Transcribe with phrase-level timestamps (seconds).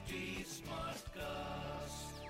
[0.00, 2.20] HT Smartcast.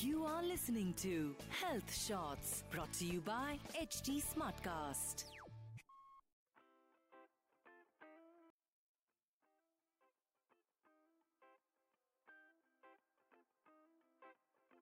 [0.00, 5.24] You are listening to Health Shots brought to you by HT Smartcast.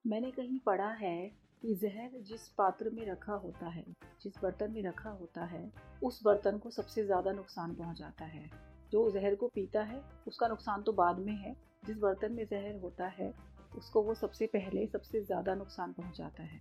[0.05, 1.17] मैंने कहीं पढ़ा है
[1.61, 3.83] कि जहर जिस पात्र में रखा होता है
[4.23, 5.71] जिस बर्तन में रखा होता है
[6.03, 8.49] उस बर्तन को सबसे ज़्यादा नुकसान पहुंचाता है
[8.91, 12.75] जो जहर को पीता है उसका नुकसान तो बाद में है जिस बर्तन में जहर
[12.81, 13.31] होता है,
[13.77, 16.59] उसको वो सबसे पहले सबसे ज़्यादा नुकसान पहुंचाता है।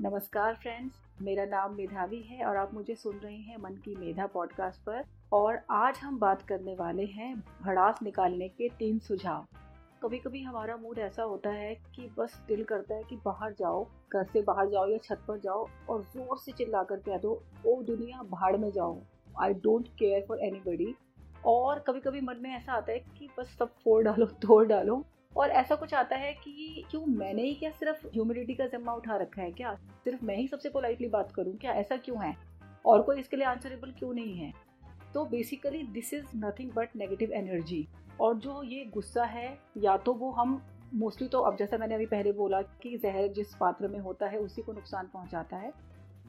[0.00, 4.26] नमस्कार फ्रेंड्स मेरा नाम मेधावी है और आप मुझे सुन रहे हैं मन की मेधा
[4.26, 9.46] पॉडकास्ट पर और आज हम बात करने वाले हैं भड़ास निकालने के तीन सुझाव।
[10.02, 13.84] कभी कभी हमारा मूड ऐसा होता है कि बस दिल करता है कि बाहर जाओ,
[14.14, 17.42] घर से बाहर जाओ या छत पर जाओ और ज़ोर से चिल्ला कर कह दो,
[17.66, 19.00] ओ दुनिया, भाड़ में जाओ।
[19.40, 20.60] I don't care for any
[21.44, 25.06] और कभी कभी मन में ऐसा आता है कि बस सब फोड़ डालो, तोड़ डालो।
[25.36, 29.16] और ऐसा कुछ आता है कि क्यों मैंने ही क्या सिर्फ़ ह्यूमिडिटी का जिम्मा उठा
[29.16, 29.74] रखा है क्या?
[29.74, 31.56] सिर्फ़ मैं ही सबसे पोलाइटली बात करूँ?
[31.56, 32.36] क्या ऐसा क्यों है?
[32.86, 34.52] और कोई इसके लिए आंसरेबल क्यों नहीं है?
[35.14, 37.88] तो basically this is nothing but negative energy
[38.20, 40.62] और जो ये गुस्सा है, या तो वो हम
[40.94, 44.38] मोस्टली तो अब जैसा मैंने अभी पहले बोला कि जहर जिस पात्र में होता है,
[44.38, 45.72] उसी को नुकसान पहुंचाता है।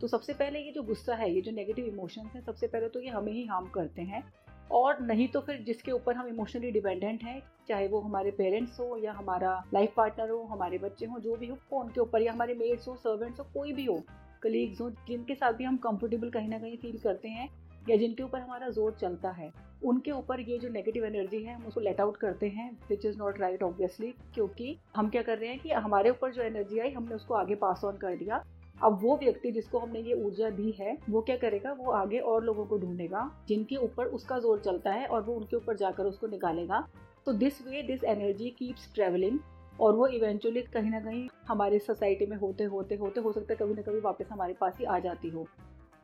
[0.01, 2.99] तो सबसे पहले ये जो गुस्सा है, ये जो नेगेटिव इमोशंस हैं, सबसे पहले तो
[2.99, 4.33] ये हमें ही हार्म करते हैं।
[4.71, 8.97] और नहीं तो फिर जिसके ऊपर हम इमोशनली डिपेंडेंट हैं, चाहे वो हमारे पेरेंट्स हो
[8.97, 12.33] या हमारा लाइफ पार्टनर हो, हमारे बच्चे हो, जो भी हो वो उनके ऊपर या
[12.33, 14.01] हमारे मेड्स हो सर्वेंट्स हो, कोई भी हो
[14.43, 17.49] कलीग्स हो, जिनके साथ भी हम कंफर्टेबल कहीं ना कहीं फील करते हैं
[17.89, 19.51] या जिनके ऊपर हमारा ज़ोर चलता है,
[19.85, 23.17] उनके ऊपर ये जो नेगेटिव एनर्जी है, हम उसको लेट आउट करते हैं which is
[23.17, 26.91] not right obviously क्योंकि हम क्या कर रहे हैं कि हमारे ऊपर जो एनर्जी आई,
[26.91, 28.43] हमने उसको आगे पास ऑन कर दिया
[28.83, 31.71] अब वो व्यक्ति जिसको हमने ये ऊर्जा दी है, वो क्या करेगा?
[31.73, 35.55] वो आगे और लोगों को ढूंढेगा, जिनके ऊपर उसका ज़ोर चलता है और वो उनके
[35.55, 36.87] ऊपर जाकर उसको निकालेगा।
[37.25, 39.39] तो this way this energy keeps travelling
[39.81, 43.57] और वो इवेंचुअली कहीं ना कहीं हमारी सोसाइटी में होते होते होते, हो सकता है
[43.57, 45.47] कभी ना कभी वापस हमारे पास ही आ जाती हो।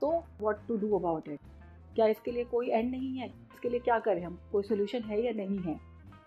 [0.01, 1.39] तो what to do about it
[1.95, 3.27] क्या इसके लिए कोई एंड नहीं है?
[3.27, 4.39] इसके लिए क्या करें हम?
[4.51, 5.79] कोई सोल्यूशन है या नहीं है?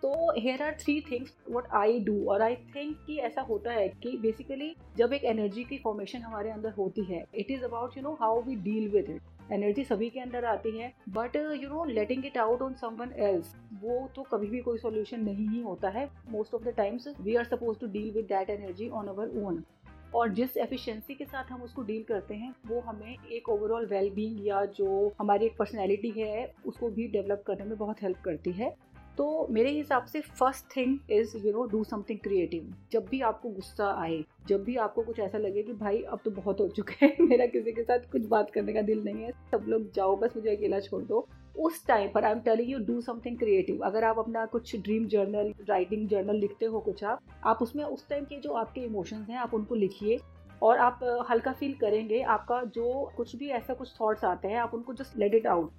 [0.03, 3.89] तो here are three things what I do और आई थिंक कि ऐसा होता है
[3.89, 8.03] कि बेसिकली जब एक एनर्जी की फॉर्मेशन हमारे अंदर होती है it is about you
[8.03, 11.85] know how we deal with it energy सभी के अंदर आती है but you know
[11.85, 15.89] letting it out on someone else वो तो कभी भी कोई सोल्यूशन नहीं ही होता
[15.89, 16.09] है.
[16.31, 19.65] Most of the times we are suppose to deal with that energy on our own
[20.15, 24.47] और जिस एफिशिएंसी के साथ हम उसको डील करते हैं, वो हमें एक ओवरऑल वेलबींग
[24.47, 28.77] या जो हमारी एक पर्सनैलिटी है, उसको भी डेवलप करने में बहुत हेल्प करती है.
[29.19, 33.49] तो मेरे हिसाब से first thing is you know do something creative जब भी आपको
[33.49, 37.07] गुस्सा आए, जब भी आपको कुछ ऐसा लगे कि भाई, अब तो बहुत हो चुके
[37.07, 40.17] हैं, मेरा किसी के साथ कुछ बात करने का दिल नहीं है, सब लोग जाओ,
[40.17, 41.27] बस मुझे अकेला छोड़ दो।
[41.59, 45.07] उस टाइम पर I am telling you do something creative अगर आप अपना कुछ ड्रीम
[45.07, 49.29] जर्नल राइटिंग जर्नल लिखते हो कुछ आप आप उसमें उस टाइम के जो आपके इमोशंस
[49.29, 50.19] हैं, आप उनको लिखिए
[50.63, 54.75] और आप हल्का फील करेंगे, आपका जो कुछ भी ऐसा कुछ थॉट्स आते हैं, आप
[54.75, 55.73] उनको जस्ट लेट इट आउट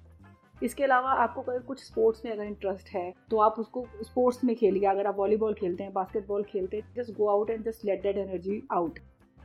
[0.62, 4.54] इसके अलावा आपको अगर कुछ स्पोर्ट्स में अगर इंटरेस्ट है तो आप उसको स्पोर्ट्स में
[4.56, 8.02] खेलिए। अगर आप वॉलीबॉल खेलते हैं बास्केटबॉल खेलते हैं just go out and just let
[8.02, 8.98] that energy out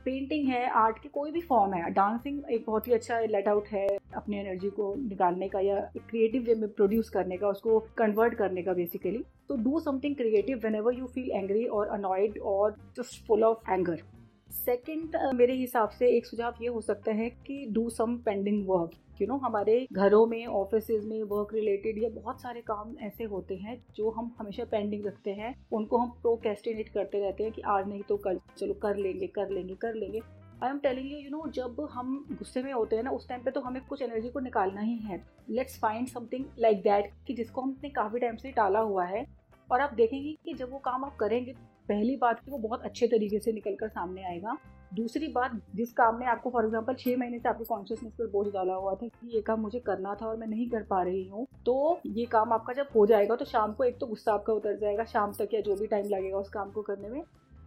[0.04, 3.66] painting है आर्ट की कोई भी फॉर्म है डांसिंग एक बहुत ही अच्छा लेट आउट
[3.68, 8.34] है अपनी एनर्जी को निकालने का या क्रिएटिव वे में प्रोड्यूस करने का, उसको कन्वर्ट
[8.34, 13.26] करने का बेसिकली तो do something creative whenever you feel angry और अनॉयड और just
[13.26, 14.02] full of anger
[14.50, 18.90] second मेरे हिसाब से एक सुझाव ये हो सकता है कि do some pending work
[19.20, 23.56] you know हमारे घरों में ऑफ़िस में वर्क रिलेटेड या बहुत सारे काम ऐसे होते
[23.56, 27.88] हैं जो हम हमेशा पेंडिंग रखते हैं, उनको हम प्रोकेस्टिनेट करते रहते हैं कि आज
[27.88, 30.20] नहीं तो कल, चलो कर लेंगे कर लेंगे कर लेंगे।
[30.62, 33.42] I am telling you you know जब हम गुस्से में होते हैं ना, उस टाइम
[33.42, 37.34] पे तो हमें कुछ एनर्जी को निकालना ही है। Let's find something like that कि
[37.34, 39.24] जिसको हमने काफ़ी टाइम से टाला हुआ है।
[39.68, 41.54] और आप देखेंगे कि जब वो काम आप करेंगे
[41.90, 44.56] पहली बात कि वो बहुत अच्छे तरीके से निकल कर सामने आएगा।
[44.94, 48.46] दूसरी बात, जिस काम ने आपको फॉर एग्ज़ाम्पल छः महीने से आपकी कॉन्शियसनेस पर बोझ
[48.48, 51.26] डाला हुआ था कि ये काम मुझे करना था और मैं नहीं कर पा रही
[51.28, 54.52] हूँ तो ये काम आपका जब हो जाएगा तो शाम को एक तो गुस्सा आपका
[54.52, 57.22] उतर जाएगा, शाम तक या जो भी टाइम लगेगा उस काम को करने में।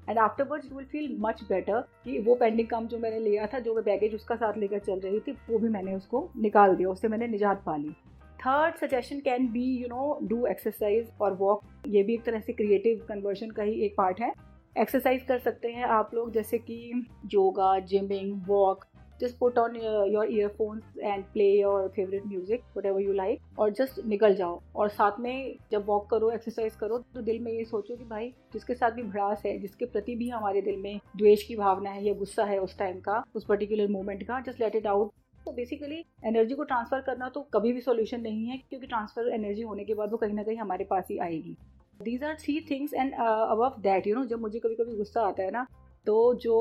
[0.09, 3.59] And afterwards you will feel much better कि वो पेंडिंग काम जो मैंने लिया था,
[3.59, 6.89] जो मैं बैगेज उसका साथ लेकर चल रही थी, वो भी मैंने उसको निकाल दिया,
[6.89, 7.95] उससे मैंने निजात पा ली।
[8.43, 12.53] Third suggestion can be you know do exercise और वॉक ये भी एक तरह से
[12.53, 14.31] क्रिएटिव कन्वर्जन का ही एक पार्ट है।
[14.75, 18.85] एक्सरसाइज कर सकते हैं आप लोग, जैसे कि yoga gymming walk
[19.21, 24.05] just put on your earphones and play your favourite music whatever you like और जस्ट
[24.07, 27.95] निकल जाओ। और साथ में जब वॉक करो एक्सरसाइज करो तो दिल में ये सोचो
[27.95, 31.55] कि भाई, जिसके साथ भी भड़ास है, जिसके प्रति भी हमारे दिल में द्वेष की
[31.55, 34.87] भावना है या गुस्सा है उस टाइम का, उस पर्टिकुलर मोमेंट का जस्ट लेट इट
[34.87, 35.11] आउट
[35.45, 39.61] तो बेसिकली एनर्जी को ट्रांसफ़र करना तो कभी भी सोल्यूशन नहीं है, क्योंकि ट्रांसफ़र एनर्जी
[39.63, 41.55] होने के बाद वो कहीं ना कहीं हमारे पास ही आएगी।
[41.99, 45.43] These are three things and above that you know जब मुझे कभी कभी गुस्सा आता
[45.43, 45.65] है ना
[46.07, 46.55] तो जो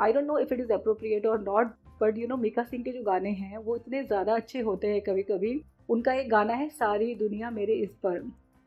[0.00, 2.92] I don't know if it is appropriate और not but you know Mika Singh के
[2.92, 6.68] जो गाने हैं, वो इतने ज़्यादा अच्छे होते हैं कभी कभी उनका एक गाना है,
[6.70, 8.16] सारी दुनिया मेरे इस पर।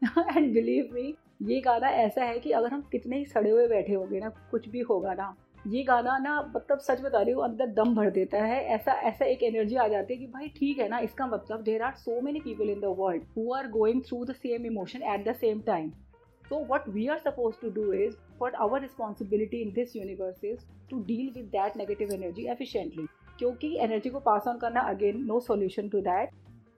[0.01, 1.13] एंड बिलीव मी
[1.43, 4.67] ये गाना ऐसा है कि अगर हम कितने ही सड़े हुए बैठे होंगे ना, कुछ
[4.69, 5.35] भी होगा ना
[5.67, 9.25] ये गाना ना मतलब सच बता रही हूँ, अंदर दम भर देता है। ऐसा ऐसा
[9.25, 12.19] एक एनर्जी आ जाती है कि भाई ठीक है ना, इसका मतलब there are so
[12.21, 15.61] many people in the world who are going through the same emotion at the same
[15.67, 15.91] time
[16.43, 20.59] So what we are suppose to do is what our responsibility in this universe is
[20.89, 23.05] to deal with that negative energy efficiently.
[23.39, 26.33] क्योंकि energy को pass on करना again no solution to that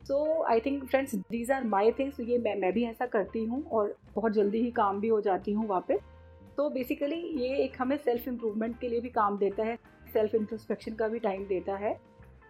[0.07, 3.63] so I think friends these are my things ये मैं मैं भी ऐसा करती हूँ
[3.69, 5.99] और बहुत जल्दी ही काम भी हो जाती हूँ पे
[6.57, 9.77] तो बेसिकली ये एक हमें सेल्फ इम्प्रूवमेंट के लिए भी काम देता है
[10.13, 11.95] सेल्फ इंट्रोस्पेक्शन का भी टाइम देता है।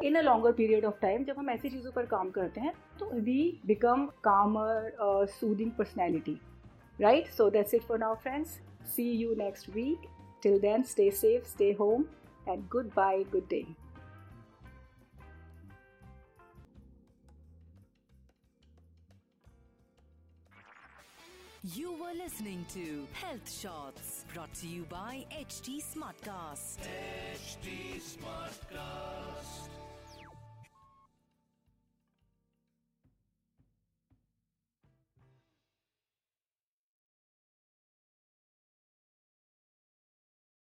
[0.03, 3.09] In a longer period of time जब हम ऐसी चीज़ों पर काम करते हैं तो
[3.13, 6.37] we become calmer soothing personality
[6.99, 8.59] right so that's it for now friends
[8.95, 10.07] see you next week
[10.43, 12.05] till then stay safe stay home
[12.49, 13.65] and goodbye good day.
[21.75, 26.77] You were listening to Health Shots brought to you by HT Smartcast.
[27.99, 29.36] Smartcast.